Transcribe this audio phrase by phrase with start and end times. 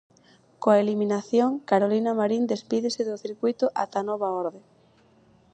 [0.61, 4.61] Coa eliminación, Carolina Marín despídese do circuíto ata nova orde.